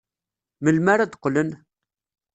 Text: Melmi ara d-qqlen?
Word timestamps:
Melmi 0.63 0.89
ara 0.93 1.05
d-qqlen? 1.11 1.49